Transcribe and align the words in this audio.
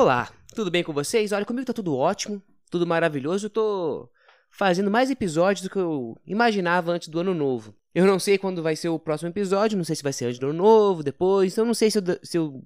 Olá, 0.00 0.30
tudo 0.54 0.70
bem 0.70 0.84
com 0.84 0.92
vocês? 0.92 1.32
Olha, 1.32 1.44
comigo 1.44 1.66
tá 1.66 1.72
tudo 1.72 1.96
ótimo, 1.96 2.40
tudo 2.70 2.86
maravilhoso. 2.86 3.46
Eu 3.46 3.50
tô 3.50 4.08
fazendo 4.48 4.92
mais 4.92 5.10
episódios 5.10 5.64
do 5.64 5.68
que 5.68 5.76
eu 5.76 6.16
imaginava 6.24 6.92
antes 6.92 7.08
do 7.08 7.18
ano 7.18 7.34
novo. 7.34 7.74
Eu 7.92 8.06
não 8.06 8.16
sei 8.20 8.38
quando 8.38 8.62
vai 8.62 8.76
ser 8.76 8.90
o 8.90 8.98
próximo 9.00 9.28
episódio, 9.28 9.76
não 9.76 9.82
sei 9.82 9.96
se 9.96 10.02
vai 10.04 10.12
ser 10.12 10.26
antes 10.26 10.38
do 10.38 10.50
ano 10.50 10.58
novo, 10.58 11.02
depois, 11.02 11.52
então 11.52 11.64
não 11.64 11.74
sei 11.74 11.90
se 11.90 11.98
eu, 11.98 12.02
se 12.22 12.38
eu 12.38 12.62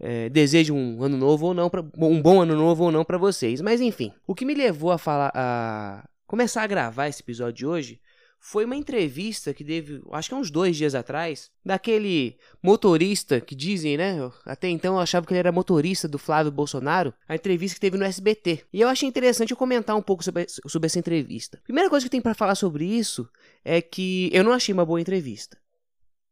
é, 0.00 0.28
desejo 0.28 0.74
um 0.74 1.04
ano 1.04 1.16
novo 1.16 1.46
ou 1.46 1.54
não, 1.54 1.70
pra, 1.70 1.82
um 1.98 2.20
bom 2.20 2.42
ano 2.42 2.56
novo 2.56 2.82
ou 2.82 2.90
não 2.90 3.04
para 3.04 3.16
vocês. 3.16 3.60
Mas 3.60 3.80
enfim, 3.80 4.12
o 4.26 4.34
que 4.34 4.44
me 4.44 4.54
levou 4.54 4.90
a 4.90 4.98
falar, 4.98 5.30
a 5.32 6.04
começar 6.26 6.64
a 6.64 6.66
gravar 6.66 7.06
esse 7.06 7.22
episódio 7.22 7.54
de 7.54 7.64
hoje 7.64 8.00
foi 8.46 8.66
uma 8.66 8.76
entrevista 8.76 9.54
que 9.54 9.64
teve, 9.64 10.02
acho 10.12 10.28
que 10.28 10.34
há 10.34 10.38
uns 10.38 10.50
dois 10.50 10.76
dias 10.76 10.94
atrás, 10.94 11.50
daquele 11.64 12.36
motorista 12.62 13.40
que 13.40 13.54
dizem, 13.54 13.96
né? 13.96 14.30
Até 14.44 14.68
então 14.68 14.96
eu 14.96 15.00
achava 15.00 15.26
que 15.26 15.32
ele 15.32 15.38
era 15.38 15.50
motorista 15.50 16.06
do 16.06 16.18
Flávio 16.18 16.52
Bolsonaro, 16.52 17.14
a 17.26 17.34
entrevista 17.34 17.76
que 17.76 17.80
teve 17.80 17.96
no 17.96 18.04
SBT. 18.04 18.66
E 18.70 18.82
eu 18.82 18.88
achei 18.88 19.08
interessante 19.08 19.52
eu 19.52 19.56
comentar 19.56 19.96
um 19.96 20.02
pouco 20.02 20.22
sobre, 20.22 20.44
sobre 20.46 20.84
essa 20.84 20.98
entrevista. 20.98 21.58
Primeira 21.64 21.88
coisa 21.88 22.04
que 22.04 22.10
tenho 22.10 22.22
para 22.22 22.34
falar 22.34 22.54
sobre 22.54 22.84
isso 22.84 23.26
é 23.64 23.80
que 23.80 24.28
eu 24.30 24.44
não 24.44 24.52
achei 24.52 24.74
uma 24.74 24.84
boa 24.84 25.00
entrevista. 25.00 25.56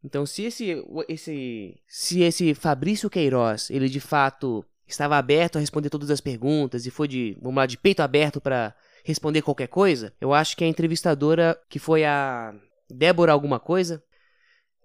Então, 0.04 0.26
se 0.26 0.42
esse, 0.42 0.84
esse, 1.08 1.80
se 1.88 2.20
esse 2.20 2.54
Fabrício 2.54 3.08
Queiroz, 3.08 3.70
ele 3.70 3.88
de 3.88 4.00
fato 4.00 4.62
estava 4.86 5.16
aberto 5.16 5.56
a 5.56 5.60
responder 5.60 5.88
todas 5.88 6.10
as 6.10 6.20
perguntas 6.20 6.84
e 6.84 6.90
foi 6.90 7.08
de, 7.08 7.38
vamos 7.40 7.56
lá, 7.56 7.64
de 7.64 7.78
peito 7.78 8.00
aberto 8.00 8.38
para 8.38 8.74
responder 9.04 9.42
qualquer 9.42 9.68
coisa, 9.68 10.12
eu 10.20 10.32
acho 10.32 10.56
que 10.56 10.64
a 10.64 10.66
entrevistadora, 10.66 11.58
que 11.68 11.78
foi 11.78 12.04
a 12.04 12.54
Débora 12.90 13.32
alguma 13.32 13.58
coisa, 13.58 14.02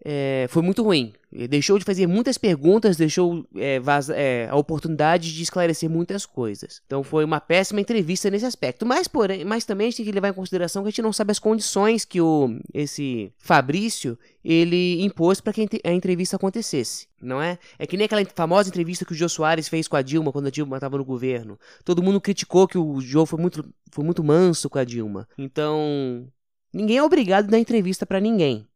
é, 0.04 0.46
foi 0.50 0.62
muito 0.62 0.84
ruim. 0.84 1.14
Deixou 1.50 1.78
de 1.78 1.84
fazer 1.84 2.08
muitas 2.08 2.38
perguntas, 2.38 2.96
deixou 2.96 3.46
é, 3.56 3.82
é, 4.16 4.48
a 4.50 4.56
oportunidade 4.56 5.34
de 5.34 5.44
esclarecer 5.44 5.90
muitas 5.90 6.26
coisas. 6.26 6.82
Então 6.86 7.04
foi 7.04 7.26
uma 7.26 7.42
péssima 7.42 7.82
entrevista 7.82 8.30
nesse 8.30 8.46
aspecto. 8.46 8.86
Mas, 8.86 9.08
porém, 9.08 9.44
mas 9.44 9.66
também 9.66 9.88
a 9.88 9.90
gente 9.90 9.98
tem 9.98 10.06
que 10.06 10.12
levar 10.12 10.30
em 10.30 10.34
consideração 10.34 10.84
que 10.84 10.88
a 10.88 10.92
gente 10.92 11.02
não 11.02 11.12
sabe 11.12 11.31
as 11.31 11.40
condições 11.40 12.06
que 12.06 12.22
o, 12.22 12.58
esse 12.73 13.34
Fabrício 13.38 14.18
ele 14.44 15.03
impôs 15.03 15.42
para 15.42 15.52
que 15.52 15.68
a 15.84 15.92
entrevista 15.92 16.38
acontecesse, 16.38 17.08
não 17.22 17.42
é? 17.42 17.59
É 17.78 17.86
que 17.86 17.98
nem 17.98 18.06
aquela 18.06 18.23
famosa 18.34 18.70
entrevista 18.70 19.03
que 19.03 19.12
o 19.12 19.16
Jô 19.16 19.28
Soares 19.28 19.68
fez 19.68 19.88
com 19.90 19.98
a 19.98 20.02
Dilma 20.02 20.31
quando 20.31 20.48
a 20.48 20.52
Dilma 20.52 20.78
estava 20.78 20.98
no 20.98 21.03
governo. 21.03 21.59
Todo 21.84 22.02
mundo 22.02 22.22
criticou 22.22 22.68
que 22.68 22.78
o 22.78 23.02
Jô 23.02 23.25
foi 23.25 23.40
muito, 23.40 23.70
foi 23.92 24.06
muito 24.06 24.23
manso 24.23 24.70
com 24.70 24.80
a 24.80 24.86
Dilma. 24.86 25.28
Então, 25.38 26.25
ninguém 26.73 26.98
é 26.98 27.03
obrigado 27.03 27.45
a 27.45 27.52
dar 27.52 27.59
entrevista 27.59 28.06
para 28.06 28.22
ninguém. 28.22 28.67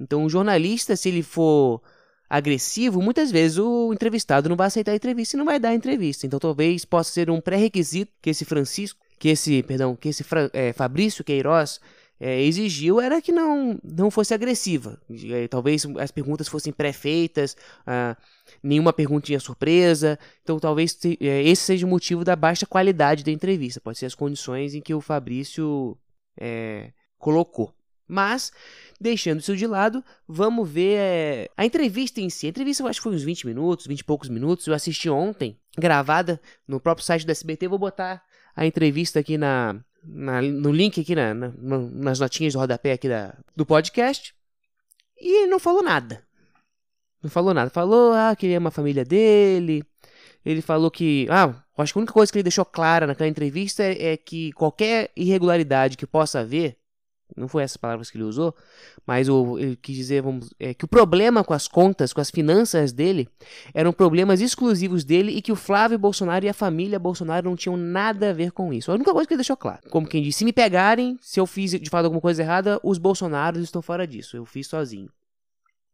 Então, 0.00 0.24
o 0.24 0.30
jornalista, 0.30 0.96
se 0.96 1.08
ele 1.08 1.22
for 1.22 1.82
agressivo, 2.28 3.02
muitas 3.02 3.30
vezes 3.30 3.58
o 3.58 3.92
entrevistado 3.92 4.48
não 4.48 4.56
vai 4.56 4.68
aceitar 4.68 4.92
a 4.92 4.96
entrevista 4.96 5.36
e 5.36 5.38
não 5.38 5.44
vai 5.44 5.58
dar 5.58 5.70
a 5.70 5.74
entrevista. 5.74 6.26
Então, 6.26 6.38
talvez 6.38 6.84
possa 6.84 7.12
ser 7.12 7.28
um 7.28 7.40
pré-requisito 7.40 8.12
que 8.22 8.30
esse 8.30 8.44
Francisco, 8.44 9.00
que 9.18 9.28
esse, 9.28 9.62
perdão, 9.64 9.94
que 9.94 10.08
esse 10.08 10.24
é, 10.52 10.72
Fabrício 10.72 11.24
Queiroz 11.24 11.80
é, 12.20 12.40
exigiu 12.42 13.00
era 13.00 13.20
que 13.20 13.32
não, 13.32 13.78
não 13.82 14.10
fosse 14.10 14.32
agressiva. 14.32 15.00
É, 15.10 15.48
talvez 15.48 15.84
as 15.98 16.10
perguntas 16.10 16.46
fossem 16.48 16.72
pré-feitas, 16.72 17.56
ah, 17.86 18.16
nenhuma 18.62 18.92
perguntinha 18.92 19.40
surpresa. 19.40 20.18
Então, 20.42 20.58
talvez 20.58 20.98
esse 21.18 21.62
seja 21.62 21.86
o 21.86 21.88
motivo 21.90 22.22
da 22.24 22.36
baixa 22.36 22.64
qualidade 22.64 23.24
da 23.24 23.32
entrevista. 23.32 23.80
Pode 23.80 23.98
ser 23.98 24.06
as 24.06 24.14
condições 24.14 24.74
em 24.74 24.80
que 24.80 24.94
o 24.94 25.00
Fabrício 25.00 25.98
é, 26.38 26.92
colocou. 27.18 27.74
Mas, 28.10 28.52
deixando 29.00 29.40
isso 29.40 29.56
de 29.56 29.66
lado, 29.66 30.04
vamos 30.26 30.68
ver 30.68 30.96
é, 30.98 31.48
a 31.56 31.64
entrevista 31.64 32.20
em 32.20 32.28
si. 32.28 32.46
A 32.46 32.50
entrevista 32.50 32.82
eu 32.82 32.88
acho 32.88 32.98
que 32.98 33.04
foi 33.04 33.14
uns 33.14 33.22
20 33.22 33.46
minutos, 33.46 33.86
20 33.86 34.00
e 34.00 34.04
poucos 34.04 34.28
minutos. 34.28 34.66
Eu 34.66 34.74
assisti 34.74 35.08
ontem, 35.08 35.56
gravada 35.78 36.40
no 36.66 36.80
próprio 36.80 37.06
site 37.06 37.24
do 37.24 37.30
SBT. 37.30 37.68
Vou 37.68 37.78
botar 37.78 38.22
a 38.56 38.66
entrevista 38.66 39.20
aqui 39.20 39.38
na, 39.38 39.80
na 40.02 40.42
no 40.42 40.72
link 40.72 41.00
aqui 41.00 41.14
na, 41.14 41.32
na, 41.32 41.50
nas 41.78 42.18
notinhas 42.18 42.52
do 42.52 42.58
rodapé 42.58 42.92
aqui 42.92 43.08
da, 43.08 43.34
do 43.54 43.64
podcast. 43.64 44.34
E 45.20 45.42
ele 45.42 45.50
não 45.50 45.60
falou 45.60 45.82
nada. 45.82 46.24
Não 47.22 47.30
falou 47.30 47.54
nada. 47.54 47.70
Falou 47.70 48.12
ah, 48.12 48.34
que 48.34 48.46
ele 48.46 48.54
ama 48.56 48.68
a 48.68 48.72
família 48.72 49.04
dele. 49.04 49.84
Ele 50.44 50.62
falou 50.62 50.90
que. 50.90 51.28
Ah, 51.30 51.54
acho 51.78 51.92
que 51.92 51.98
a 51.98 52.00
única 52.00 52.12
coisa 52.12 52.32
que 52.32 52.38
ele 52.38 52.42
deixou 52.42 52.64
clara 52.64 53.06
naquela 53.06 53.28
entrevista 53.28 53.84
é, 53.84 54.12
é 54.12 54.16
que 54.16 54.52
qualquer 54.52 55.10
irregularidade 55.14 55.96
que 55.96 56.06
possa 56.06 56.40
haver 56.40 56.79
não 57.36 57.48
foi 57.48 57.62
essas 57.62 57.76
palavras 57.76 58.10
que 58.10 58.16
ele 58.16 58.24
usou, 58.24 58.54
mas 59.06 59.28
o, 59.28 59.58
ele 59.58 59.76
quis 59.76 59.96
dizer 59.96 60.22
vamos, 60.22 60.50
é, 60.58 60.74
que 60.74 60.84
o 60.84 60.88
problema 60.88 61.44
com 61.44 61.54
as 61.54 61.68
contas, 61.68 62.12
com 62.12 62.20
as 62.20 62.30
finanças 62.30 62.92
dele, 62.92 63.28
eram 63.74 63.92
problemas 63.92 64.40
exclusivos 64.40 65.04
dele 65.04 65.32
e 65.32 65.42
que 65.42 65.52
o 65.52 65.56
Flávio 65.56 65.98
Bolsonaro 65.98 66.44
e 66.44 66.48
a 66.48 66.54
família 66.54 66.98
Bolsonaro 66.98 67.48
não 67.48 67.56
tinham 67.56 67.76
nada 67.76 68.30
a 68.30 68.32
ver 68.32 68.52
com 68.52 68.72
isso. 68.72 68.90
A 68.90 68.94
única 68.94 69.12
coisa 69.12 69.26
que 69.26 69.34
ele 69.34 69.38
deixou 69.38 69.56
claro. 69.56 69.80
Como 69.90 70.06
quem 70.06 70.22
disse, 70.22 70.38
se 70.38 70.44
me 70.44 70.52
pegarem, 70.52 71.18
se 71.20 71.40
eu 71.40 71.46
fiz 71.46 71.72
de 71.72 71.90
fato 71.90 72.04
alguma 72.04 72.20
coisa 72.20 72.42
errada, 72.42 72.80
os 72.82 72.98
Bolsonaros 72.98 73.62
estão 73.62 73.82
fora 73.82 74.06
disso. 74.06 74.36
Eu 74.36 74.44
fiz 74.44 74.66
sozinho. 74.66 75.10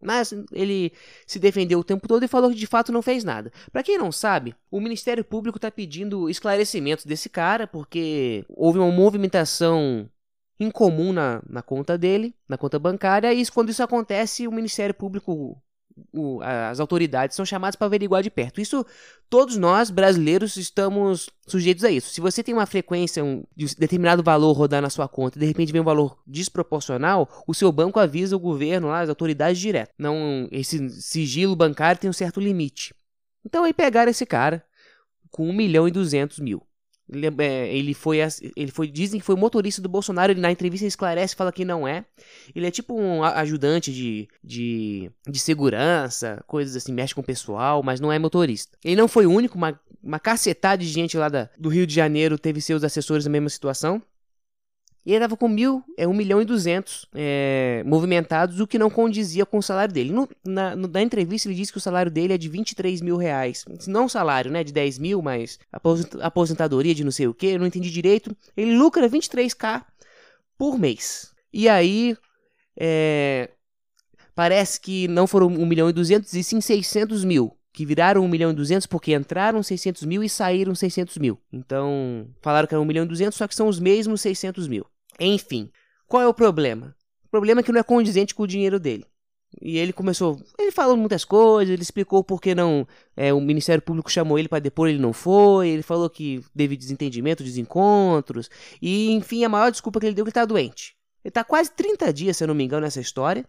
Mas 0.00 0.32
ele 0.52 0.92
se 1.26 1.38
defendeu 1.38 1.78
o 1.78 1.84
tempo 1.84 2.06
todo 2.06 2.22
e 2.22 2.28
falou 2.28 2.50
que 2.50 2.56
de 2.56 2.66
fato 2.66 2.92
não 2.92 3.00
fez 3.00 3.24
nada. 3.24 3.50
Para 3.72 3.82
quem 3.82 3.98
não 3.98 4.12
sabe, 4.12 4.54
o 4.70 4.80
Ministério 4.80 5.24
Público 5.24 5.56
está 5.56 5.70
pedindo 5.70 6.28
esclarecimentos 6.28 7.04
desse 7.04 7.28
cara 7.28 7.66
porque 7.66 8.44
houve 8.48 8.78
uma 8.78 8.90
movimentação 8.90 10.08
incomum 10.58 11.12
na, 11.12 11.42
na 11.48 11.62
conta 11.62 11.98
dele, 11.98 12.34
na 12.48 12.56
conta 12.56 12.78
bancária, 12.78 13.32
e 13.32 13.46
quando 13.46 13.70
isso 13.70 13.82
acontece, 13.82 14.48
o 14.48 14.52
Ministério 14.52 14.94
Público, 14.94 15.60
o, 16.12 16.40
as 16.42 16.80
autoridades 16.80 17.36
são 17.36 17.44
chamadas 17.44 17.76
para 17.76 17.86
averiguar 17.86 18.22
de 18.22 18.30
perto. 18.30 18.60
Isso, 18.60 18.84
todos 19.28 19.56
nós, 19.56 19.90
brasileiros, 19.90 20.56
estamos 20.56 21.30
sujeitos 21.46 21.84
a 21.84 21.90
isso. 21.90 22.10
Se 22.10 22.20
você 22.20 22.42
tem 22.42 22.54
uma 22.54 22.66
frequência 22.66 23.24
um, 23.24 23.44
de 23.54 23.74
determinado 23.76 24.22
valor 24.22 24.52
rodar 24.52 24.82
na 24.82 24.90
sua 24.90 25.08
conta 25.08 25.38
e 25.38 25.40
de 25.40 25.46
repente 25.46 25.72
vem 25.72 25.80
um 25.80 25.84
valor 25.84 26.18
desproporcional, 26.26 27.28
o 27.46 27.54
seu 27.54 27.70
banco 27.70 27.98
avisa 27.98 28.36
o 28.36 28.40
governo, 28.40 28.88
lá, 28.88 29.00
as 29.00 29.08
autoridades 29.08 29.60
direto. 29.60 29.92
Não, 29.98 30.48
esse 30.50 30.90
sigilo 30.90 31.56
bancário 31.56 32.00
tem 32.00 32.10
um 32.10 32.14
certo 32.14 32.40
limite. 32.40 32.94
Então 33.44 33.64
aí 33.64 33.72
pegaram 33.72 34.10
esse 34.10 34.26
cara 34.26 34.64
com 35.30 35.48
1 35.48 35.52
milhão 35.52 35.86
e 35.86 35.90
200 35.90 36.40
mil. 36.40 36.62
Ele, 37.08 37.26
é, 37.38 37.74
ele, 37.74 37.94
foi, 37.94 38.18
ele 38.56 38.70
foi, 38.70 38.88
dizem 38.88 39.20
que 39.20 39.26
foi 39.26 39.36
motorista 39.36 39.80
do 39.80 39.88
Bolsonaro, 39.88 40.32
ele 40.32 40.40
na 40.40 40.50
entrevista 40.50 40.86
esclarece 40.86 41.36
fala 41.36 41.52
que 41.52 41.64
não 41.64 41.86
é. 41.86 42.04
Ele 42.54 42.66
é 42.66 42.70
tipo 42.70 43.00
um 43.00 43.22
ajudante 43.22 43.92
de, 43.92 44.28
de, 44.42 45.10
de 45.26 45.38
segurança, 45.38 46.42
coisas 46.46 46.74
assim, 46.74 46.92
mexe 46.92 47.14
com 47.14 47.20
o 47.20 47.24
pessoal, 47.24 47.82
mas 47.82 48.00
não 48.00 48.12
é 48.12 48.18
motorista. 48.18 48.76
Ele 48.84 48.96
não 48.96 49.06
foi 49.06 49.24
o 49.24 49.30
único, 49.30 49.56
uma, 49.56 49.78
uma 50.02 50.18
cacetada 50.18 50.82
de 50.82 50.88
gente 50.88 51.16
lá 51.16 51.28
da, 51.28 51.48
do 51.56 51.68
Rio 51.68 51.86
de 51.86 51.94
Janeiro 51.94 52.38
teve 52.38 52.60
seus 52.60 52.82
assessores 52.82 53.24
na 53.24 53.30
mesma 53.30 53.50
situação. 53.50 54.02
E 55.06 55.10
ele 55.10 55.18
estava 55.18 55.36
com 55.36 55.46
mil, 55.46 55.84
é, 55.96 56.04
1 56.04 56.12
milhão 56.12 56.42
e 56.42 56.44
200 56.44 57.06
é, 57.14 57.80
movimentados, 57.86 58.58
o 58.58 58.66
que 58.66 58.76
não 58.76 58.90
condizia 58.90 59.46
com 59.46 59.58
o 59.58 59.62
salário 59.62 59.94
dele. 59.94 60.12
No, 60.12 60.28
na, 60.44 60.74
no, 60.74 60.88
na, 60.88 61.00
entrevista 61.00 61.46
ele 61.46 61.54
disse 61.54 61.70
que 61.70 61.78
o 61.78 61.80
salário 61.80 62.10
dele 62.10 62.32
é 62.32 62.38
de 62.38 62.48
23 62.48 63.00
mil 63.00 63.16
reais. 63.16 63.64
Não 63.86 64.08
salário, 64.08 64.50
né? 64.50 64.64
De 64.64 64.72
10 64.72 64.98
mil, 64.98 65.22
mas 65.22 65.60
aposentadoria 66.20 66.92
de 66.92 67.04
não 67.04 67.12
sei 67.12 67.28
o 67.28 67.34
que, 67.34 67.46
eu 67.46 67.60
não 67.60 67.68
entendi 67.68 67.88
direito. 67.88 68.36
Ele 68.56 68.76
lucra 68.76 69.08
23k 69.08 69.84
por 70.58 70.76
mês. 70.76 71.32
E 71.52 71.68
aí, 71.68 72.16
é, 72.76 73.50
parece 74.34 74.80
que 74.80 75.06
não 75.06 75.28
foram 75.28 75.46
1 75.46 75.66
milhão 75.66 75.88
e 75.88 75.92
200, 75.92 76.32
e 76.32 76.42
sim 76.42 76.60
600 76.60 77.24
mil 77.24 77.56
que 77.72 77.86
viraram 77.86 78.24
1 78.24 78.28
milhão 78.28 78.50
e 78.50 78.54
200 78.54 78.86
porque 78.86 79.14
entraram 79.14 79.62
600 79.62 80.02
mil 80.04 80.24
e 80.24 80.30
saíram 80.30 80.74
600 80.74 81.18
mil. 81.18 81.38
Então, 81.52 82.26
falaram 82.40 82.66
que 82.66 82.74
era 82.74 82.80
1 82.80 82.84
milhão 82.86 83.04
e 83.04 83.08
200, 83.08 83.36
só 83.36 83.46
que 83.46 83.54
são 83.54 83.68
os 83.68 83.78
mesmos 83.78 84.22
600 84.22 84.66
mil. 84.66 84.86
Enfim, 85.18 85.70
qual 86.06 86.22
é 86.22 86.28
o 86.28 86.34
problema? 86.34 86.94
O 87.24 87.28
problema 87.28 87.60
é 87.60 87.64
que 87.64 87.72
não 87.72 87.80
é 87.80 87.82
condizente 87.82 88.34
com 88.34 88.42
o 88.44 88.46
dinheiro 88.46 88.78
dele. 88.78 89.04
E 89.60 89.78
ele 89.78 89.92
começou. 89.92 90.40
Ele 90.58 90.70
falou 90.70 90.96
muitas 90.96 91.24
coisas, 91.24 91.72
ele 91.72 91.82
explicou 91.82 92.22
por 92.22 92.40
que 92.40 92.54
não. 92.54 92.86
É, 93.16 93.32
o 93.32 93.40
Ministério 93.40 93.82
Público 93.82 94.10
chamou 94.10 94.38
ele 94.38 94.48
para 94.48 94.58
depor, 94.58 94.88
ele 94.88 94.98
não 94.98 95.12
foi. 95.12 95.68
Ele 95.68 95.82
falou 95.82 96.10
que 96.10 96.42
teve 96.54 96.76
desentendimento, 96.76 97.42
desencontros. 97.42 98.50
E, 98.80 99.10
enfim, 99.12 99.44
a 99.44 99.48
maior 99.48 99.70
desculpa 99.70 100.00
que 100.00 100.06
ele 100.06 100.14
deu 100.14 100.22
é 100.22 100.26
que 100.26 100.28
ele 100.28 100.34
tá 100.34 100.44
doente. 100.44 100.94
Ele 101.24 101.32
tá 101.32 101.42
quase 101.42 101.70
30 101.72 102.12
dias, 102.12 102.36
se 102.36 102.44
eu 102.44 102.48
não 102.48 102.54
me 102.54 102.64
engano, 102.64 102.82
nessa 102.82 103.00
história. 103.00 103.44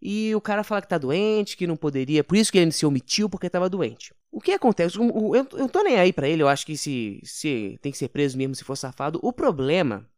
E 0.00 0.34
o 0.34 0.40
cara 0.40 0.64
fala 0.64 0.82
que 0.82 0.88
tá 0.88 0.98
doente, 0.98 1.56
que 1.56 1.66
não 1.66 1.76
poderia. 1.76 2.24
Por 2.24 2.36
isso 2.36 2.50
que 2.50 2.58
ele 2.58 2.72
se 2.72 2.84
omitiu, 2.84 3.28
porque 3.28 3.48
tava 3.48 3.68
doente. 3.68 4.12
O 4.30 4.40
que 4.40 4.52
acontece? 4.52 4.98
Eu, 4.98 5.34
eu, 5.34 5.46
eu 5.52 5.68
tô 5.68 5.82
nem 5.82 5.96
aí 5.96 6.12
para 6.12 6.28
ele, 6.28 6.42
eu 6.42 6.48
acho 6.48 6.66
que 6.66 6.76
se, 6.76 7.20
se 7.22 7.78
tem 7.80 7.92
que 7.92 7.98
ser 7.98 8.08
preso 8.08 8.36
mesmo 8.36 8.54
se 8.54 8.64
for 8.64 8.76
safado. 8.76 9.20
O 9.22 9.32
problema 9.32 10.08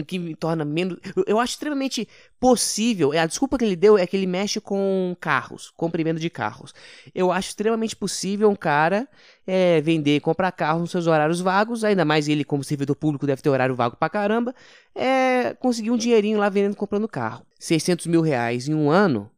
o 0.00 0.04
que 0.04 0.18
me 0.18 0.34
torna 0.34 0.64
menos. 0.64 0.98
Eu 1.26 1.38
acho 1.38 1.52
extremamente 1.52 2.08
possível. 2.38 3.12
A 3.12 3.26
desculpa 3.26 3.58
que 3.58 3.64
ele 3.64 3.76
deu 3.76 3.98
é 3.98 4.06
que 4.06 4.16
ele 4.16 4.26
mexe 4.26 4.60
com 4.60 5.16
carros, 5.20 5.70
comprimento 5.76 6.20
de 6.20 6.30
carros. 6.30 6.74
Eu 7.14 7.30
acho 7.30 7.48
extremamente 7.48 7.94
possível 7.94 8.50
um 8.50 8.56
cara 8.56 9.08
é, 9.46 9.80
vender 9.80 10.16
e 10.16 10.20
comprar 10.20 10.52
carros 10.52 10.80
nos 10.80 10.90
seus 10.90 11.06
horários 11.06 11.40
vagos, 11.40 11.84
ainda 11.84 12.04
mais 12.04 12.28
ele, 12.28 12.44
como 12.44 12.64
servidor 12.64 12.96
público, 12.96 13.26
deve 13.26 13.42
ter 13.42 13.48
horário 13.48 13.74
vago 13.74 13.96
pra 13.96 14.08
caramba, 14.08 14.54
é, 14.94 15.54
conseguir 15.54 15.90
um 15.90 15.96
dinheirinho 15.96 16.38
lá 16.38 16.48
vendendo 16.48 16.76
comprando 16.76 17.08
carro. 17.08 17.44
600 17.58 18.06
mil 18.06 18.22
reais 18.22 18.68
em 18.68 18.74
um 18.74 18.90
ano, 18.90 19.30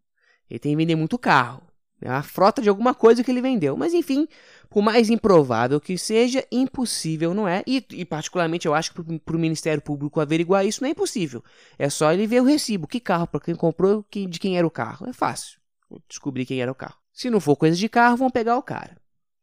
ele 0.51 0.59
tem 0.59 0.73
que 0.73 0.77
vender 0.77 0.95
muito 0.95 1.19
carro. 1.19 1.72
É 2.03 2.11
uma 2.11 2.23
frota 2.23 2.61
de 2.61 2.69
alguma 2.69 2.95
coisa 2.95 3.23
que 3.23 3.31
ele 3.31 3.41
vendeu. 3.41 3.77
Mas 3.77 3.95
enfim, 3.95 4.27
Por 4.69 4.83
mais 4.83 5.11
improvável 5.11 5.81
que 5.81 5.99
seja, 5.99 6.47
impossível 6.51 7.35
não 7.35 7.47
é. 7.47 7.63
E, 7.67 7.85
e 7.91 8.05
particularmente, 8.05 8.67
eu 8.67 8.75
acho 8.75 8.93
que 8.93 9.19
para 9.19 9.37
o 9.37 9.39
Ministério 9.39 9.83
Público 9.83 10.21
averiguar 10.21 10.67
isso 10.67 10.83
não 10.83 10.89
é 10.89 10.93
impossível. 10.93 11.45
É 11.79 11.91
só 11.91 12.13
ele 12.13 12.27
ver 12.27 12.41
o 12.41 12.45
recibo. 12.45 12.87
Que 12.87 12.99
carro, 12.99 13.27
para 13.27 13.41
quem 13.41 13.55
comprou, 13.55 14.05
de 14.11 14.39
quem 14.41 14.57
era 14.57 14.67
o 14.67 14.71
carro. 14.71 15.07
É 15.09 15.13
fácil 15.13 15.61
descobrir 16.09 16.47
quem 16.47 16.61
era 16.63 16.73
o 16.73 16.75
carro. 16.75 16.97
Se 17.13 17.29
não 17.29 17.41
for 17.41 17.57
coisa 17.57 17.77
de 17.77 17.89
carro, 17.89 18.17
vão 18.17 18.31
pegar 18.31 18.57
o 18.57 18.63
cara. 18.63 18.97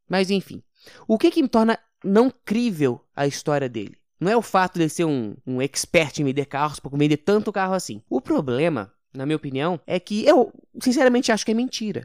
Mas 0.10 0.32
enfim. 0.32 0.64
O 1.08 1.18
que, 1.18 1.30
que 1.30 1.42
me 1.42 1.50
torna 1.50 1.78
não 2.04 2.32
crível 2.32 3.02
a 3.16 3.28
história 3.28 3.70
dele? 3.70 3.98
Não 4.20 4.32
é 4.32 4.36
o 4.36 4.42
fato 4.42 4.76
de 4.76 4.82
ele 4.82 4.90
ser 4.90 5.06
um, 5.06 5.36
um 5.46 5.62
expert 5.62 6.20
em 6.20 6.26
vender 6.26 6.46
carros, 6.46 6.80
por 6.80 6.96
vender 6.98 7.18
tanto 7.18 7.54
carro 7.54 7.74
assim. 7.74 8.02
O 8.10 8.20
problema, 8.20 8.92
na 9.14 9.26
minha 9.26 9.36
opinião, 9.36 9.80
é 9.88 10.00
que 10.00 10.26
eu, 10.26 10.52
sinceramente, 10.82 11.32
acho 11.32 11.46
que 11.46 11.52
é 11.52 11.54
mentira. 11.54 12.04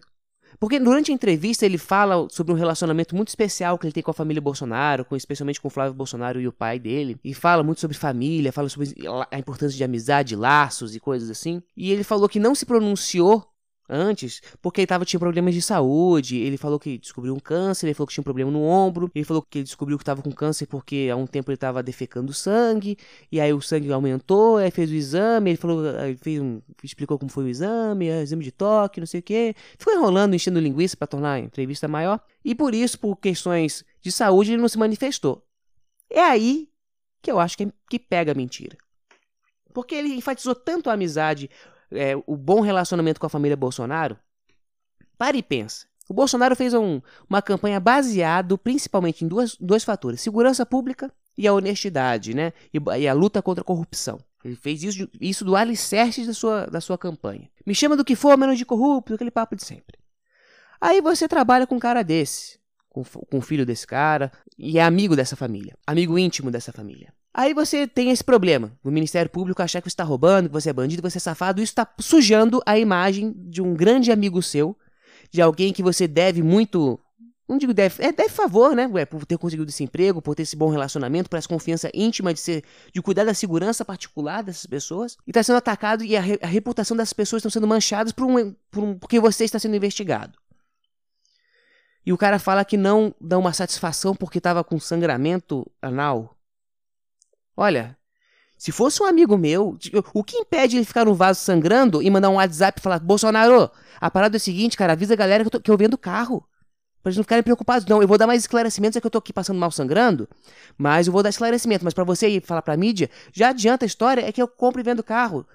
Porque 0.65 0.81
durante 0.81 1.11
a 1.11 1.15
entrevista 1.15 1.67
ele 1.67 1.77
fala 1.77 2.27
sobre 2.31 2.51
um 2.51 2.57
relacionamento 2.57 3.15
muito 3.15 3.29
especial 3.29 3.77
que 3.77 3.85
ele 3.85 3.93
tem 3.93 4.03
com 4.03 4.11
a 4.11 4.15
família 4.15 4.41
Bolsonaro, 4.41 5.05
com, 5.05 5.15
especialmente 5.15 5.61
com 5.61 5.69
o 5.69 5.71
Flávio 5.71 5.93
Bolsonaro 5.93 6.41
e 6.41 6.49
o 6.49 6.53
pai 6.53 6.79
dele. 6.79 7.19
E 7.23 7.35
fala 7.35 7.63
muito 7.63 7.83
sobre 7.83 7.99
família, 7.99 8.51
fala 8.51 8.71
sobre 8.71 8.95
a 9.31 9.39
importância 9.39 9.77
de 9.77 9.85
amizade, 9.85 10.35
laços 10.35 10.97
e 10.97 11.01
coisas 11.01 11.29
assim. 11.29 11.63
E 11.77 11.93
ele 11.93 12.03
falou 12.03 12.31
que 12.31 12.41
não 12.41 12.55
se 12.55 12.65
pronunciou 12.65 13.47
antes, 13.89 14.41
porque 14.63 14.81
ele 14.81 14.87
tava, 14.87 15.05
tinha 15.05 15.21
problemas 15.21 15.55
de 15.55 15.63
saúde. 15.63 16.37
Ele 16.37 16.57
falou 16.57 16.79
que 16.79 16.99
descobriu 16.99 17.35
um 17.35 17.39
câncer, 17.39 17.87
ele 17.87 17.95
falou 17.95 18.07
que 18.07 18.15
tinha 18.15 18.23
um 18.23 18.25
problema 18.25 18.51
no 18.51 18.63
ombro, 18.63 19.11
ele 19.15 19.25
falou 19.25 19.43
que 19.43 19.59
ele 19.59 19.65
descobriu 19.65 19.99
que 19.99 20.03
estava 20.03 20.23
com 20.23 20.33
câncer 20.33 20.67
porque 20.67 21.09
há 21.13 21.17
um 21.17 21.27
tempo 21.27 21.51
ele 21.51 21.57
estava 21.57 21.83
defecando 21.83 22.33
sangue, 22.33 22.97
e 23.31 23.41
aí 23.41 23.53
o 23.53 23.61
sangue 23.61 23.93
aumentou, 23.93 24.57
aí 24.57 24.71
fez 24.71 24.91
o 24.91 24.95
exame, 24.95 25.51
ele 25.51 25.57
falou, 25.57 25.83
fez 26.19 26.41
um, 26.41 26.61
explicou 26.83 27.19
como 27.19 27.31
foi 27.31 27.45
o 27.45 27.49
exame, 27.49 28.11
o 28.11 28.23
exame 28.23 28.45
de 28.45 28.53
toque, 28.53 29.01
não 29.01 29.07
sei 29.07 29.21
o 29.21 29.23
que. 29.23 29.55
Ficou 29.79 29.95
enrolando, 29.95 30.35
enchendo 30.35 30.59
linguiça 30.61 30.97
para 30.97 31.07
tornar 31.07 31.33
a 31.35 31.41
entrevista 31.41 31.87
maior, 31.89 32.21
e 32.45 32.55
por 32.55 32.75
isso, 32.75 32.99
por 32.99 33.17
questões 33.17 33.85
de 34.01 34.11
saúde, 34.11 34.53
ele 34.53 34.63
não 34.63 34.69
se 34.69 34.79
manifestou. 34.79 35.43
É 36.11 36.21
aí 36.21 36.69
que 37.23 37.31
eu 37.31 37.41
acho 37.41 37.57
que, 37.57 37.73
que 37.89 37.99
pega 37.99 38.33
a 38.33 38.35
mentira. 38.35 38.77
Porque 39.73 39.95
ele 39.95 40.15
enfatizou 40.15 40.55
tanto 40.55 40.89
a 40.89 40.93
amizade, 40.93 41.51
é, 41.95 42.15
o 42.27 42.37
bom 42.37 42.61
relacionamento 42.61 43.21
com 43.21 43.27
a 43.27 43.31
família 43.31 43.57
Bolsonaro, 43.57 44.19
pare 45.17 45.39
e 45.39 45.43
pensa. 45.43 45.87
O 46.09 46.15
Bolsonaro 46.15 46.55
fez 46.55 46.75
um, 46.75 47.01
uma 47.29 47.41
campanha 47.41 47.81
baseado 47.81 48.59
principalmente 48.59 49.25
em 49.25 49.29
duas, 49.29 49.57
dois 49.57 49.85
fatores: 49.85 50.21
segurança 50.21 50.67
pública 50.67 51.11
e 51.37 51.47
a 51.47 51.53
honestidade, 51.53 52.35
né? 52.35 52.53
E, 52.73 52.79
e, 53.01 53.09
a 53.09 53.13
luta 53.13 53.41
contra 53.43 53.63
a 53.63 53.65
corrupção. 53.65 54.21
Ele 54.45 54.57
fez 54.57 54.83
isso, 54.83 55.09
isso 55.19 55.45
do 55.45 55.57
alicerce 55.57 56.27
da 56.27 56.35
sua, 56.35 56.67
da 56.67 56.81
sua 56.81 56.99
campanha. 56.99 57.49
Me 57.65 57.75
chama 57.75 57.97
do 57.97 58.05
que 58.05 58.15
for, 58.15 58.37
menos 58.37 58.59
de 58.59 58.67
corrupto, 58.67 59.15
aquele 59.15 59.31
papo 59.31 59.57
de 59.57 59.65
sempre. 59.65 59.99
Aí 60.79 61.01
você 61.01 61.27
trabalha 61.27 61.67
com 61.67 61.77
um 61.77 61.79
cara 61.79 62.03
desse, 62.03 62.59
com, 63.03 63.39
o 63.39 63.41
filho 63.41 63.67
desse 63.67 63.87
cara, 63.87 64.31
e 64.57 64.79
é 64.79 64.83
amigo 64.83 65.17
dessa 65.17 65.35
família, 65.35 65.75
amigo 65.85 66.17
íntimo 66.17 66.51
dessa 66.51 66.73
família. 66.73 67.13
Aí 67.37 67.53
você 67.53 67.89
tem 67.89 68.11
esse 68.11 68.23
problema. 68.23 68.73
O 68.85 68.93
Ministério 68.93 69.29
Público 69.29 69.61
achar 69.61 69.81
que 69.81 69.91
você 69.91 69.95
está 69.95 70.05
roubando, 70.05 70.49
que 70.49 70.53
você 70.53 70.71
é 70.71 70.73
bandido, 70.73 71.03
que 71.03 71.11
você 71.11 71.19
é 71.19 71.21
safado. 71.21 71.61
Isso 71.61 71.73
está 71.73 71.89
sujando 71.99 72.63
a 72.65 72.79
imagem 72.79 73.35
de 73.37 73.61
um 73.61 73.75
grande 73.75 74.13
amigo 74.13 74.41
seu, 74.41 74.77
de 75.33 75.43
alguém 75.43 75.73
que 75.73 75.83
você 75.83 76.07
deve 76.07 76.45
muito. 76.45 77.01
Não 77.49 77.59
digo 77.59 77.75
deve, 77.75 78.03
é 78.03 78.13
deve 78.13 78.31
favor, 78.31 78.75
né? 78.77 78.87
Ué, 78.87 79.05
por 79.05 79.27
ter 79.27 79.37
conseguido 79.37 79.69
esse 79.69 79.83
emprego, 79.83 80.23
por 80.23 80.37
ter 80.37 80.45
esse 80.45 80.55
bom 80.55 80.71
relacionamento, 80.71 81.29
por 81.29 81.37
essa 81.37 81.49
confiança 81.49 81.91
íntima 81.93 82.33
de 82.33 82.39
ser, 82.39 82.63
de 82.93 83.03
cuidar 83.03 83.25
da 83.25 83.35
segurança 83.35 83.85
particular 83.85 84.43
dessas 84.43 84.65
pessoas. 84.65 85.17
E 85.27 85.31
está 85.31 85.43
sendo 85.43 85.57
atacado 85.57 86.05
e 86.05 86.17
a, 86.17 86.21
re, 86.21 86.39
a 86.41 86.47
reputação 86.47 86.97
dessas 86.97 87.13
pessoas 87.13 87.41
está 87.41 87.51
sendo 87.51 87.67
manchadas 87.67 88.13
por 88.13 88.25
um, 88.25 88.55
por 88.71 88.85
um, 88.85 88.97
porque 88.97 89.19
você 89.19 89.45
está 89.45 89.59
sendo 89.59 89.75
investigado. 89.75 90.39
E 92.07 92.13
o 92.13 92.19
cara 92.19 92.39
fala 92.39 92.65
que 92.65 92.77
não 92.77 93.15
dá 93.21 93.39
uma 93.39 93.53
satisfação 93.53 94.15
porque 94.15 94.39
estava 94.39 94.63
com 94.63 94.79
sangramento 94.79 95.67
anal. 95.81 96.37
Olha, 97.57 97.97
se 98.59 98.73
fosse 98.73 99.03
um 99.03 99.07
amigo 99.07 99.37
meu, 99.37 99.79
o 100.13 100.25
que 100.25 100.37
impede 100.37 100.77
ele 100.77 100.85
ficar 100.85 101.05
no 101.05 101.15
vaso 101.15 101.41
sangrando 101.41 102.03
e 102.03 102.11
mandar 102.11 102.31
um 102.31 102.35
WhatsApp 102.35 102.79
e 102.79 102.83
falar: 102.83 102.99
Bolsonaro, 102.99 103.71
a 104.01 104.11
parada 104.11 104.37
é 104.37 104.39
o 104.39 104.41
seguinte, 104.41 104.77
cara, 104.77 104.93
avisa 104.93 105.15
a 105.15 105.17
galera 105.17 105.45
que 105.45 105.49
eu, 105.49 105.51
tô, 105.51 105.61
que 105.61 105.71
eu 105.71 105.77
vendo 105.77 105.97
carro. 105.97 106.47
Pra 107.03 107.11
eles 107.11 107.19
não 107.19 107.25
ficarem 107.25 107.43
preocupados. 107.43 107.87
Não, 107.87 108.01
eu 108.01 108.09
vou 108.09 108.17
dar 108.17 108.27
mais 108.27 108.43
esclarecimentos, 108.43 108.97
é 108.97 109.01
que 109.01 109.07
eu 109.07 109.11
tô 109.11 109.19
aqui 109.19 109.33
passando 109.33 109.59
mal 109.59 109.71
sangrando, 109.71 110.27
mas 110.79 111.07
eu 111.07 111.13
vou 111.13 111.23
dar 111.23 111.29
esclarecimento. 111.29 111.85
Mas 111.85 111.93
para 111.93 112.05
você 112.05 112.29
ir 112.29 112.43
falar 112.43 112.63
pra 112.63 112.77
mídia, 112.77 113.11
já 113.33 113.51
adianta 113.51 113.85
a 113.85 113.87
história, 113.87 114.27
é 114.27 114.33
que 114.33 114.41
eu 114.41 114.49
compro 114.49 114.81
e 114.81 114.85
vendo 114.85 115.03
carro. 115.03 115.47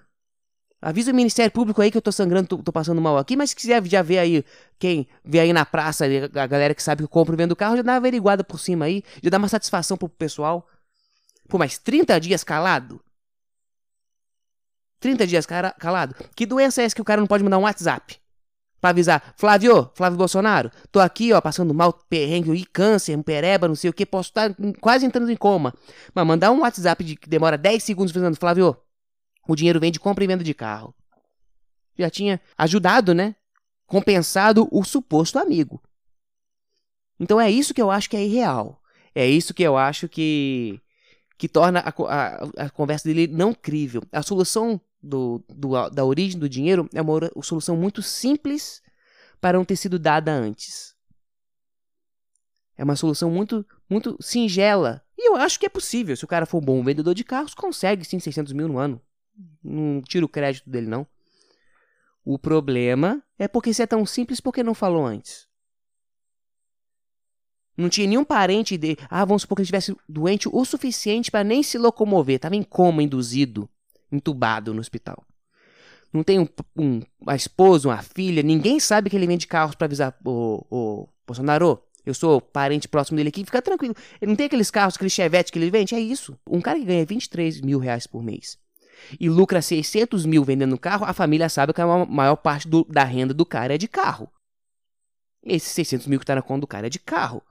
Avisa 0.81 1.11
o 1.11 1.15
Ministério 1.15 1.51
Público 1.51 1.81
aí 1.81 1.91
que 1.91 1.97
eu 1.97 2.01
tô 2.01 2.11
sangrando, 2.11 2.47
tô, 2.47 2.57
tô, 2.57 2.71
passando 2.71 3.01
mal 3.01 3.17
aqui, 3.17 3.35
mas 3.35 3.49
se 3.49 3.55
quiser 3.55 3.85
já 3.85 4.01
ver 4.01 4.19
aí, 4.19 4.45
quem 4.77 5.07
vê 5.25 5.41
aí 5.41 5.51
na 5.51 5.65
praça, 5.65 6.05
a 6.05 6.47
galera 6.47 6.73
que 6.73 6.81
sabe 6.81 6.99
que 6.99 7.03
eu 7.03 7.09
compro 7.09 7.35
e 7.35 7.37
vendo 7.37 7.55
carro, 7.55 7.75
já 7.75 7.81
dá 7.81 7.91
uma 7.93 7.97
averiguada 7.97 8.45
por 8.45 8.59
cima 8.59 8.85
aí, 8.85 9.03
já 9.21 9.29
dá 9.29 9.37
uma 9.37 9.49
satisfação 9.49 9.97
pro 9.97 10.07
pessoal. 10.07 10.65
Por 11.49 11.57
mais 11.57 11.77
30 11.77 12.17
dias 12.19 12.45
calado? 12.45 13.01
30 15.01 15.27
dias 15.27 15.45
calado? 15.45 16.15
Que 16.33 16.45
doença 16.45 16.81
é 16.81 16.85
essa 16.85 16.95
que 16.95 17.01
o 17.01 17.05
cara 17.05 17.19
não 17.19 17.27
pode 17.27 17.43
mandar 17.43 17.57
um 17.57 17.63
WhatsApp? 17.63 18.17
Pra 18.79 18.91
avisar, 18.91 19.33
Flávio, 19.35 19.91
Flávio 19.93 20.17
Bolsonaro, 20.17 20.71
tô 20.89 21.01
aqui, 21.01 21.33
ó, 21.33 21.41
passando 21.41 21.73
mal, 21.73 21.91
perrengue, 21.91 22.53
e 22.53 22.65
câncer, 22.65 23.17
um 23.17 23.21
pereba, 23.21 23.67
não 23.67 23.75
sei 23.75 23.89
o 23.89 23.93
que, 23.93 24.05
posso 24.05 24.29
estar 24.29 24.55
quase 24.79 25.05
entrando 25.05 25.29
em 25.29 25.35
coma. 25.35 25.73
Mas 26.15 26.25
mandar 26.25 26.51
um 26.51 26.61
WhatsApp 26.61 27.03
de, 27.03 27.17
que 27.17 27.27
demora 27.27 27.57
10 27.57 27.83
segundos 27.83 28.13
dizendo, 28.13 28.37
Flávio, 28.37 28.77
o 29.53 29.55
dinheiro 29.55 29.79
vem 29.79 29.91
de 29.91 29.99
compra 29.99 30.23
e 30.23 30.27
venda 30.27 30.43
de 30.43 30.53
carro. 30.53 30.93
Já 31.97 32.09
tinha 32.09 32.39
ajudado, 32.57 33.13
né? 33.13 33.35
Compensado 33.85 34.67
o 34.71 34.83
suposto 34.83 35.39
amigo. 35.39 35.81
Então 37.19 37.39
é 37.39 37.49
isso 37.49 37.73
que 37.73 37.81
eu 37.81 37.91
acho 37.91 38.09
que 38.09 38.15
é 38.15 38.23
irreal. 38.23 38.81
É 39.13 39.27
isso 39.27 39.53
que 39.53 39.63
eu 39.63 39.77
acho 39.77 40.07
que 40.07 40.79
que 41.37 41.47
torna 41.47 41.79
a, 41.79 41.89
a, 41.89 42.65
a 42.65 42.69
conversa 42.69 43.07
dele 43.07 43.25
não 43.25 43.53
crível. 43.53 44.03
A 44.11 44.21
solução 44.21 44.79
do, 45.01 45.41
do, 45.47 45.89
da 45.89 46.03
origem 46.03 46.37
do 46.37 46.49
dinheiro 46.49 46.89
é 46.93 47.01
uma, 47.01 47.31
solução 47.41 47.77
muito 47.77 48.01
simples 48.01 48.81
para 49.39 49.57
não 49.57 49.63
ter 49.63 49.77
sido 49.77 49.97
dada 49.97 50.33
antes. 50.33 50.93
É 52.77 52.83
uma 52.83 52.97
solução 52.97 53.31
muito, 53.31 53.65
muito 53.89 54.17
singela. 54.19 55.01
E 55.17 55.29
eu 55.29 55.37
acho 55.37 55.57
que 55.57 55.65
é 55.65 55.69
possível. 55.69 56.15
Se 56.15 56.25
o 56.25 56.27
cara 56.27 56.45
for 56.45 56.57
um 56.57 56.65
bom 56.65 56.83
vendedor 56.83 57.15
de 57.15 57.23
carros, 57.23 57.53
consegue 57.53 58.03
sim 58.03 58.19
600 58.19 58.51
mil 58.51 58.67
no 58.67 58.77
ano. 58.77 59.01
Não 59.63 60.01
tiro 60.01 60.25
o 60.25 60.29
crédito 60.29 60.69
dele, 60.69 60.87
não. 60.87 61.05
O 62.23 62.37
problema 62.37 63.23
é 63.37 63.47
porque 63.47 63.73
se 63.73 63.81
é 63.81 63.87
tão 63.87 64.05
simples, 64.05 64.39
por 64.39 64.53
que 64.53 64.63
não 64.63 64.73
falou 64.73 65.05
antes? 65.05 65.47
Não 67.75 67.87
tinha 67.87 68.07
nenhum 68.07 68.25
parente 68.25 68.77
de. 68.77 68.97
Ah, 69.09 69.23
vamos 69.23 69.43
supor 69.43 69.55
que 69.55 69.61
ele 69.61 69.65
estivesse 69.65 69.95
doente 70.07 70.49
o 70.51 70.65
suficiente 70.65 71.31
para 71.31 71.45
nem 71.45 71.63
se 71.63 71.77
locomover. 71.77 72.35
Estava 72.35 72.55
em 72.55 72.63
coma, 72.63 73.01
induzido, 73.01 73.69
entubado 74.11 74.73
no 74.73 74.81
hospital. 74.81 75.25
Não 76.11 76.23
tem 76.23 76.39
um, 76.39 76.47
um, 76.75 77.01
uma 77.21 77.35
esposa, 77.35 77.87
uma 77.87 78.01
filha, 78.01 78.43
ninguém 78.43 78.79
sabe 78.79 79.09
que 79.09 79.15
ele 79.15 79.27
vende 79.27 79.47
carros 79.47 79.75
para 79.75 79.85
avisar 79.85 80.17
o, 80.25 80.65
o 80.69 81.09
Bolsonaro. 81.25 81.81
Eu 82.05 82.13
sou 82.13 82.41
parente 82.41 82.87
próximo 82.87 83.17
dele 83.17 83.29
aqui, 83.29 83.45
fica 83.45 83.61
tranquilo. 83.61 83.95
Ele 84.19 84.29
não 84.29 84.35
tem 84.35 84.47
aqueles 84.47 84.71
carros, 84.71 84.95
aquele 84.95 85.09
chevette 85.09 85.51
que 85.51 85.59
ele 85.59 85.69
vende? 85.69 85.95
É 85.95 85.99
isso. 85.99 86.37
Um 86.49 86.59
cara 86.59 86.79
que 86.79 86.85
ganha 86.85 87.05
23 87.05 87.61
mil 87.61 87.79
reais 87.79 88.07
por 88.07 88.23
mês 88.23 88.57
e 89.19 89.29
lucra 89.29 89.61
600 89.61 90.25
mil 90.25 90.43
vendendo 90.43 90.77
carro, 90.77 91.05
a 91.05 91.13
família 91.13 91.49
sabe 91.49 91.73
que 91.73 91.81
a 91.81 92.05
maior 92.05 92.35
parte 92.35 92.67
do, 92.67 92.83
da 92.85 93.03
renda 93.03 93.33
do 93.33 93.45
cara 93.45 93.75
é 93.75 93.77
de 93.77 93.87
carro. 93.87 94.31
Esses 95.43 95.69
600 95.69 96.07
mil 96.07 96.19
que 96.19 96.23
está 96.23 96.35
na 96.35 96.41
conta 96.41 96.61
do 96.61 96.67
cara 96.67 96.87
é 96.87 96.89
de 96.89 96.99
carro. 96.99 97.41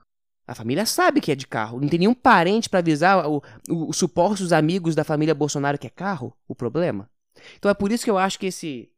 A 0.47 0.55
família 0.55 0.85
sabe 0.85 1.21
que 1.21 1.31
é 1.31 1.35
de 1.35 1.45
carro. 1.45 1.79
Não 1.79 1.87
tem 1.87 1.99
nenhum 1.99 2.13
parente 2.13 2.69
para 2.69 2.79
avisar 2.79 3.27
o, 3.29 3.43
o, 3.69 3.89
os 3.89 3.97
supostos 3.97 4.51
amigos 4.51 4.95
da 4.95 5.03
família 5.03 5.35
Bolsonaro 5.35 5.77
que 5.77 5.87
é 5.87 5.91
carro 5.91 6.33
o 6.47 6.55
problema. 6.55 7.09
Então 7.57 7.69
é 7.69 7.73
por 7.73 7.91
isso 7.91 8.03
que 8.03 8.09
eu 8.09 8.17
acho 8.17 8.39
que 8.39 8.47
esse 8.47 8.89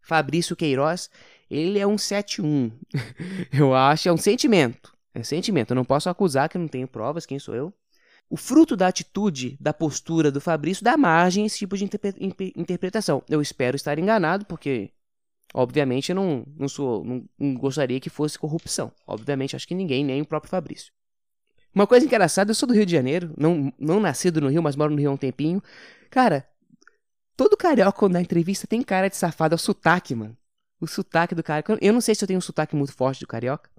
Fabrício 0.00 0.56
Queiroz, 0.56 1.10
ele 1.50 1.78
é 1.78 1.86
um 1.86 1.98
71. 1.98 2.72
eu 3.52 3.74
acho, 3.74 4.08
é 4.08 4.12
um 4.12 4.16
sentimento. 4.16 4.96
É 5.14 5.20
um 5.20 5.24
sentimento. 5.24 5.70
Eu 5.70 5.76
não 5.76 5.84
posso 5.84 6.08
acusar 6.08 6.48
que 6.48 6.58
não 6.58 6.66
tenho 6.66 6.88
provas, 6.88 7.26
quem 7.26 7.38
sou 7.38 7.54
eu? 7.54 7.72
O 8.30 8.36
fruto 8.36 8.76
da 8.76 8.88
atitude, 8.88 9.56
da 9.58 9.72
postura 9.72 10.30
do 10.30 10.40
Fabrício 10.40 10.84
dá 10.84 10.96
margem 10.96 11.44
a 11.44 11.46
esse 11.46 11.58
tipo 11.58 11.76
de 11.76 11.84
interpretação. 12.56 13.22
Eu 13.28 13.40
espero 13.40 13.74
estar 13.74 13.98
enganado, 13.98 14.44
porque 14.44 14.92
Obviamente, 15.54 16.10
eu 16.10 16.16
não, 16.16 16.44
não, 16.56 16.68
sou, 16.68 17.04
não, 17.04 17.24
não 17.38 17.54
gostaria 17.54 17.98
que 18.00 18.10
fosse 18.10 18.38
corrupção. 18.38 18.92
Obviamente, 19.06 19.56
acho 19.56 19.66
que 19.66 19.74
ninguém, 19.74 20.04
nem 20.04 20.20
o 20.20 20.26
próprio 20.26 20.50
Fabrício. 20.50 20.92
Uma 21.74 21.86
coisa 21.86 22.04
engraçada, 22.04 22.50
eu 22.50 22.54
sou 22.54 22.66
do 22.66 22.74
Rio 22.74 22.84
de 22.84 22.92
Janeiro, 22.92 23.32
não, 23.36 23.72
não 23.78 24.00
nascido 24.00 24.40
no 24.40 24.48
Rio, 24.48 24.62
mas 24.62 24.76
moro 24.76 24.92
no 24.92 24.98
Rio 24.98 25.10
há 25.10 25.14
um 25.14 25.16
tempinho. 25.16 25.62
Cara, 26.10 26.46
todo 27.36 27.56
carioca 27.56 28.08
na 28.08 28.20
entrevista 28.20 28.66
tem 28.66 28.82
cara 28.82 29.08
de 29.08 29.16
safado, 29.16 29.54
é 29.54 29.56
o 29.56 29.58
sotaque, 29.58 30.14
mano. 30.14 30.36
O 30.80 30.86
sotaque 30.86 31.34
do 31.34 31.42
carioca. 31.42 31.78
Eu 31.80 31.92
não 31.92 32.00
sei 32.00 32.14
se 32.14 32.22
eu 32.22 32.28
tenho 32.28 32.38
um 32.38 32.42
sotaque 32.42 32.76
muito 32.76 32.92
forte 32.92 33.20
do 33.20 33.26
carioca, 33.26 33.70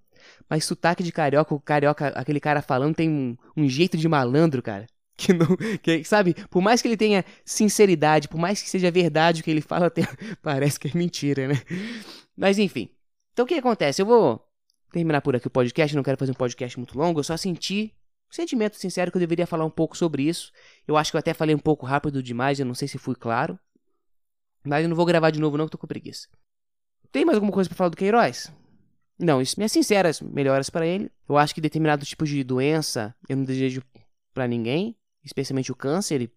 mas 0.50 0.66
sotaque 0.66 1.04
de 1.04 1.12
carioca, 1.12 1.54
o 1.54 1.60
carioca, 1.60 2.08
aquele 2.10 2.40
cara 2.40 2.62
falando 2.62 2.96
tem 2.96 3.10
um, 3.10 3.38
um 3.56 3.68
jeito 3.68 3.98
de 3.98 4.08
malandro, 4.08 4.62
cara 4.62 4.88
que 5.20 5.34
não, 5.34 5.48
que, 5.82 6.04
sabe, 6.06 6.34
por 6.50 6.62
mais 6.62 6.82
que 6.82 6.88
ele 6.88 6.96
tenha 6.96 7.26
sinceridade, 7.44 8.30
por 8.30 8.40
mais 8.40 8.62
que 8.62 8.70
seja 8.70 8.90
verdade 8.90 9.42
o 9.42 9.44
que 9.44 9.52
ele 9.52 9.62
fala, 9.62 9.88
até, 9.88 10.04
parece 10.42 10.80
que 10.80 10.88
é 10.88 10.92
mentira, 10.94 11.48
né? 11.48 11.56
Mas 12.38 12.58
enfim. 12.58 12.90
Então 13.34 13.44
o 13.44 13.48
que 13.48 13.56
acontece? 13.56 14.02
Eu 14.02 14.06
vou 14.06 14.42
terminar 14.92 15.22
por 15.22 15.36
aqui 15.36 15.48
o 15.48 15.52
podcast, 15.52 15.96
não 15.96 16.04
quero 16.04 16.18
fazer 16.18 16.32
um 16.32 16.36
podcast 16.36 16.78
muito 16.78 16.98
longo, 16.98 17.20
eu 17.20 17.24
só 17.24 17.36
senti 17.36 17.94
um 18.32 18.34
sentimento 18.34 18.78
sincero 18.78 19.12
que 19.12 19.18
eu 19.18 19.20
deveria 19.20 19.46
falar 19.46 19.66
um 19.66 19.70
pouco 19.70 19.98
sobre 19.98 20.24
isso. 20.24 20.52
Eu 20.88 20.96
acho 20.96 21.12
que 21.12 21.18
eu 21.18 21.20
até 21.20 21.34
falei 21.34 21.56
um 21.56 21.60
pouco 21.60 21.86
rápido 21.86 22.24
demais, 22.24 22.60
eu 22.60 22.66
não 22.66 22.76
sei 22.76 22.88
se 22.88 22.98
fui 22.98 23.16
claro. 23.16 23.60
Mas 24.64 24.84
eu 24.84 24.90
não 24.90 24.96
vou 24.96 25.06
gravar 25.06 25.32
de 25.32 25.40
novo 25.40 25.58
não, 25.58 25.66
que 25.66 25.72
tô 25.72 25.78
com 25.78 25.88
preguiça. 25.88 26.28
Tem 27.12 27.26
mais 27.26 27.38
alguma 27.38 27.52
coisa 27.52 27.70
para 27.70 27.78
falar 27.78 27.90
do 27.90 27.98
Queiroz? 27.98 28.52
Não, 29.20 29.42
isso 29.42 29.56
minhas 29.58 29.72
sinceras 29.74 30.22
melhoras 30.22 30.70
para 30.70 30.88
ele. 30.88 31.12
Eu 31.28 31.38
acho 31.38 31.54
que 31.54 31.60
determinados 31.60 32.08
tipos 32.08 32.30
de 32.30 32.42
doença 32.44 33.14
eu 33.28 33.36
não 33.36 33.44
desejo 33.44 33.84
para 34.34 34.48
ninguém, 34.48 34.96
especialmente 35.24 35.72
o 35.72 35.76
câncer. 35.76 36.32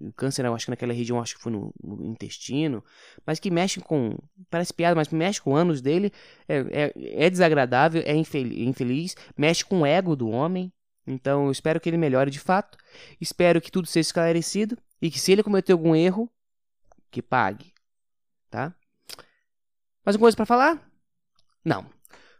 O 0.00 0.12
câncer, 0.14 0.44
eu 0.46 0.54
acho 0.54 0.64
que 0.64 0.70
naquela 0.70 0.94
região, 0.94 1.20
acho 1.20 1.36
que 1.36 1.42
foi 1.42 1.52
no, 1.52 1.72
no 1.82 2.04
intestino, 2.06 2.82
mas 3.26 3.38
que 3.38 3.50
mexe 3.50 3.78
com. 3.80 4.16
Parece 4.48 4.72
piada, 4.72 4.94
mas 4.94 5.08
mexe 5.08 5.40
com 5.40 5.54
anos 5.54 5.82
dele. 5.82 6.10
É, 6.48 6.56
é, 6.72 7.26
é 7.26 7.30
desagradável, 7.30 8.02
é 8.06 8.14
infeliz, 8.16 9.14
mexe 9.36 9.62
com 9.62 9.82
o 9.82 9.86
ego 9.86 10.16
do 10.16 10.30
homem. 10.30 10.72
Então 11.06 11.44
eu 11.44 11.52
espero 11.52 11.78
que 11.78 11.90
ele 11.90 11.98
melhore 11.98 12.30
de 12.30 12.40
fato. 12.40 12.78
Espero 13.20 13.60
que 13.60 13.70
tudo 13.70 13.86
seja 13.86 14.08
esclarecido 14.08 14.78
e 15.00 15.10
que 15.10 15.20
se 15.20 15.32
ele 15.32 15.42
cometeu 15.42 15.76
algum 15.76 15.94
erro, 15.94 16.30
que 17.10 17.20
pague, 17.20 17.72
tá? 18.50 18.74
Mais 20.04 20.16
alguma 20.16 20.26
coisa 20.26 20.36
para 20.36 20.46
falar? 20.46 20.90
Não. 21.62 21.86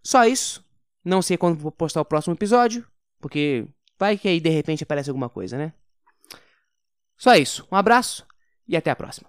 Só 0.05 0.25
isso. 0.27 0.65
Não 1.05 1.23
sei 1.23 1.37
quando 1.37 1.59
vou 1.59 1.73
postar 1.73 2.01
o 2.01 2.05
próximo 2.05 2.35
episódio, 2.35 2.87
porque 3.21 3.67
vai 3.99 4.17
que 4.17 4.29
aí 4.29 4.41
de 4.41 4.51
repente 4.51 4.85
aparece 4.85 5.11
alguma 5.11 5.29
coisa, 5.29 5.57
né? 5.57 5.73
Só 7.17 7.35
isso. 7.35 7.67
Um 7.71 7.77
abraço 7.77 8.27
e 8.69 8.77
até 8.77 8.91
a 8.91 8.97
próxima. 8.97 9.23